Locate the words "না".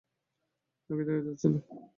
1.47-1.59